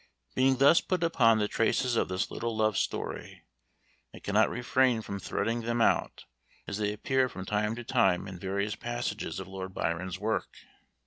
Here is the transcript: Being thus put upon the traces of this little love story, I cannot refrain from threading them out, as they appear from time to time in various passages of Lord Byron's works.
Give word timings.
Being 0.33 0.57
thus 0.57 0.81
put 0.81 1.03
upon 1.03 1.37
the 1.37 1.47
traces 1.47 1.95
of 1.95 2.07
this 2.07 2.31
little 2.31 2.57
love 2.57 2.75
story, 2.75 3.45
I 4.15 4.17
cannot 4.17 4.49
refrain 4.49 5.03
from 5.03 5.19
threading 5.19 5.61
them 5.61 5.79
out, 5.79 6.25
as 6.65 6.79
they 6.79 6.91
appear 6.91 7.29
from 7.29 7.45
time 7.45 7.75
to 7.75 7.83
time 7.83 8.27
in 8.27 8.39
various 8.39 8.75
passages 8.75 9.39
of 9.39 9.47
Lord 9.47 9.75
Byron's 9.75 10.17
works. 10.17 10.65